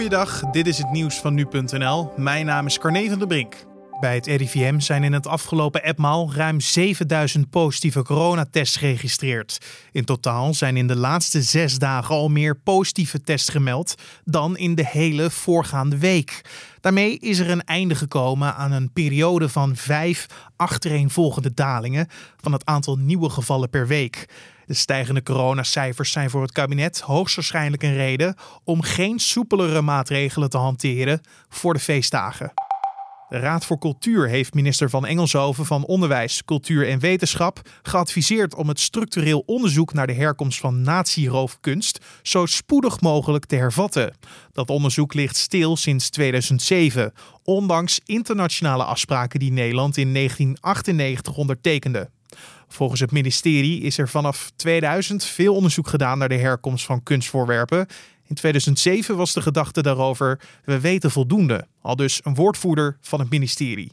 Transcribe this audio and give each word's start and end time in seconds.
Goeiedag, 0.00 0.40
dit 0.50 0.66
is 0.66 0.78
het 0.78 0.90
nieuws 0.90 1.20
van 1.20 1.34
nu.nl. 1.34 2.12
Mijn 2.16 2.46
naam 2.46 2.66
is 2.66 2.78
Carne 2.78 3.08
van 3.08 3.26
Brink. 3.26 3.69
Bij 4.00 4.14
het 4.14 4.26
RIVM 4.26 4.78
zijn 4.78 5.04
in 5.04 5.12
het 5.12 5.26
afgelopen 5.26 5.82
etmaal 5.82 6.34
ruim 6.34 6.60
7000 6.60 7.50
positieve 7.50 8.02
coronatests 8.02 8.76
geregistreerd. 8.76 9.58
In 9.92 10.04
totaal 10.04 10.54
zijn 10.54 10.76
in 10.76 10.86
de 10.86 10.96
laatste 10.96 11.42
zes 11.42 11.78
dagen 11.78 12.14
al 12.14 12.28
meer 12.28 12.56
positieve 12.56 13.22
tests 13.22 13.48
gemeld 13.48 13.94
dan 14.24 14.56
in 14.56 14.74
de 14.74 14.86
hele 14.86 15.30
voorgaande 15.30 15.98
week. 15.98 16.40
Daarmee 16.80 17.18
is 17.18 17.38
er 17.38 17.50
een 17.50 17.64
einde 17.64 17.94
gekomen 17.94 18.54
aan 18.54 18.72
een 18.72 18.92
periode 18.92 19.48
van 19.48 19.76
vijf 19.76 20.26
achtereenvolgende 20.56 21.54
dalingen 21.54 22.08
van 22.36 22.52
het 22.52 22.64
aantal 22.64 22.96
nieuwe 22.96 23.30
gevallen 23.30 23.70
per 23.70 23.86
week. 23.86 24.28
De 24.66 24.74
stijgende 24.74 25.22
coronacijfers 25.22 26.12
zijn 26.12 26.30
voor 26.30 26.42
het 26.42 26.52
kabinet 26.52 27.00
hoogstwaarschijnlijk 27.00 27.82
een 27.82 27.96
reden 27.96 28.34
om 28.64 28.82
geen 28.82 29.18
soepelere 29.18 29.82
maatregelen 29.82 30.50
te 30.50 30.58
hanteren 30.58 31.20
voor 31.48 31.74
de 31.74 31.80
feestdagen. 31.80 32.59
De 33.30 33.38
Raad 33.38 33.64
voor 33.64 33.78
Cultuur 33.78 34.28
heeft 34.28 34.54
minister 34.54 34.90
van 34.90 35.06
Engelshoven 35.06 35.66
van 35.66 35.84
Onderwijs, 35.84 36.44
Cultuur 36.44 36.88
en 36.88 36.98
Wetenschap 36.98 37.60
geadviseerd 37.82 38.54
om 38.54 38.68
het 38.68 38.80
structureel 38.80 39.42
onderzoek 39.46 39.92
naar 39.92 40.06
de 40.06 40.12
herkomst 40.12 40.60
van 40.60 40.82
natieroofkunst 40.82 42.04
zo 42.22 42.46
spoedig 42.46 43.00
mogelijk 43.00 43.46
te 43.46 43.56
hervatten. 43.56 44.16
Dat 44.52 44.70
onderzoek 44.70 45.14
ligt 45.14 45.36
stil 45.36 45.76
sinds 45.76 46.10
2007, 46.10 47.12
ondanks 47.44 48.00
internationale 48.04 48.84
afspraken 48.84 49.40
die 49.40 49.52
Nederland 49.52 49.96
in 49.96 50.14
1998 50.14 51.36
ondertekende. 51.36 52.10
Volgens 52.68 53.00
het 53.00 53.12
ministerie 53.12 53.80
is 53.80 53.98
er 53.98 54.08
vanaf 54.08 54.50
2000 54.56 55.24
veel 55.24 55.54
onderzoek 55.54 55.88
gedaan 55.88 56.18
naar 56.18 56.28
de 56.28 56.38
herkomst 56.38 56.84
van 56.84 57.02
kunstvoorwerpen. 57.02 57.86
In 58.30 58.36
2007 58.36 59.16
was 59.16 59.32
de 59.32 59.42
gedachte 59.42 59.82
daarover: 59.82 60.40
we 60.64 60.80
weten 60.80 61.10
voldoende. 61.10 61.66
Al 61.82 61.96
dus 61.96 62.20
een 62.22 62.34
woordvoerder 62.34 62.96
van 63.00 63.20
het 63.20 63.30
ministerie. 63.30 63.88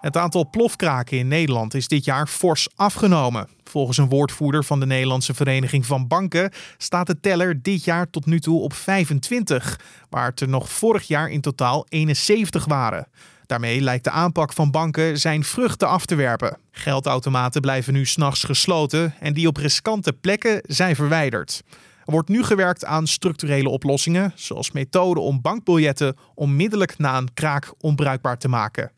Het 0.00 0.16
aantal 0.16 0.50
plofkraken 0.50 1.18
in 1.18 1.28
Nederland 1.28 1.74
is 1.74 1.88
dit 1.88 2.04
jaar 2.04 2.26
fors 2.26 2.68
afgenomen. 2.74 3.48
Volgens 3.64 3.98
een 3.98 4.08
woordvoerder 4.08 4.64
van 4.64 4.80
de 4.80 4.86
Nederlandse 4.86 5.34
Vereniging 5.34 5.86
van 5.86 6.06
Banken 6.06 6.52
staat 6.78 7.06
de 7.06 7.20
teller 7.20 7.62
dit 7.62 7.84
jaar 7.84 8.10
tot 8.10 8.26
nu 8.26 8.40
toe 8.40 8.60
op 8.60 8.72
25, 8.72 9.80
waar 10.08 10.26
het 10.26 10.40
er 10.40 10.48
nog 10.48 10.70
vorig 10.70 11.06
jaar 11.06 11.30
in 11.30 11.40
totaal 11.40 11.86
71 11.88 12.64
waren. 12.64 13.06
Daarmee 13.50 13.80
lijkt 13.80 14.04
de 14.04 14.10
aanpak 14.10 14.52
van 14.52 14.70
banken 14.70 15.18
zijn 15.18 15.44
vruchten 15.44 15.88
af 15.88 16.06
te 16.06 16.14
werpen. 16.14 16.58
Geldautomaten 16.70 17.60
blijven 17.60 17.92
nu 17.92 18.06
s'nachts 18.06 18.44
gesloten 18.44 19.14
en 19.20 19.34
die 19.34 19.46
op 19.46 19.56
riskante 19.56 20.12
plekken 20.12 20.60
zijn 20.62 20.96
verwijderd. 20.96 21.62
Er 22.04 22.12
wordt 22.12 22.28
nu 22.28 22.44
gewerkt 22.44 22.84
aan 22.84 23.06
structurele 23.06 23.68
oplossingen, 23.68 24.32
zoals 24.34 24.70
methoden 24.70 25.22
om 25.22 25.40
bankbiljetten 25.40 26.16
onmiddellijk 26.34 26.98
na 26.98 27.16
een 27.16 27.34
kraak 27.34 27.72
onbruikbaar 27.78 28.38
te 28.38 28.48
maken. 28.48 28.90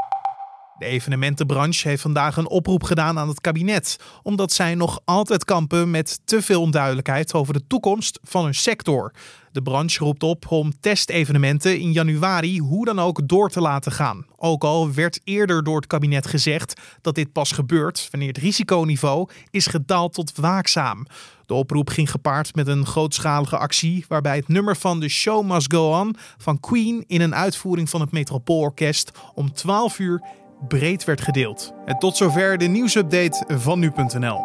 De 0.82 0.88
evenementenbranche 0.88 1.88
heeft 1.88 2.02
vandaag 2.02 2.36
een 2.36 2.48
oproep 2.48 2.82
gedaan 2.82 3.18
aan 3.18 3.28
het 3.28 3.40
kabinet, 3.40 3.96
omdat 4.22 4.52
zij 4.52 4.74
nog 4.74 5.00
altijd 5.04 5.44
kampen 5.44 5.90
met 5.90 6.20
te 6.24 6.42
veel 6.42 6.60
onduidelijkheid 6.60 7.34
over 7.34 7.52
de 7.52 7.66
toekomst 7.66 8.18
van 8.22 8.44
hun 8.44 8.54
sector. 8.54 9.12
De 9.52 9.62
branche 9.62 10.04
roept 10.04 10.22
op 10.22 10.50
om 10.50 10.72
testevenementen 10.80 11.78
in 11.78 11.92
januari 11.92 12.58
hoe 12.58 12.84
dan 12.84 12.98
ook 12.98 13.28
door 13.28 13.50
te 13.50 13.60
laten 13.60 13.92
gaan. 13.92 14.26
Ook 14.36 14.64
al 14.64 14.92
werd 14.92 15.20
eerder 15.24 15.64
door 15.64 15.76
het 15.76 15.86
kabinet 15.86 16.26
gezegd 16.26 16.80
dat 17.00 17.14
dit 17.14 17.32
pas 17.32 17.52
gebeurt 17.52 18.08
wanneer 18.10 18.28
het 18.28 18.38
risiconiveau 18.38 19.28
is 19.50 19.66
gedaald 19.66 20.14
tot 20.14 20.36
waakzaam. 20.36 21.06
De 21.46 21.54
oproep 21.54 21.90
ging 21.90 22.10
gepaard 22.10 22.54
met 22.54 22.66
een 22.66 22.86
grootschalige 22.86 23.56
actie 23.56 24.04
waarbij 24.08 24.36
het 24.36 24.48
nummer 24.48 24.76
van 24.76 25.00
The 25.00 25.08
Show 25.08 25.50
Must 25.50 25.72
Go 25.72 26.00
On 26.00 26.16
van 26.38 26.60
Queen 26.60 27.04
in 27.06 27.20
een 27.20 27.34
uitvoering 27.34 27.90
van 27.90 28.00
het 28.00 28.12
Metropoolorkest 28.12 29.10
om 29.34 29.52
12 29.52 29.98
uur 29.98 30.22
breed 30.68 31.04
werd 31.04 31.20
gedeeld. 31.20 31.74
En 31.84 31.98
tot 31.98 32.16
zover 32.16 32.58
de 32.58 32.66
nieuwsupdate 32.66 33.44
van 33.48 33.78
nu.nl. 33.78 34.42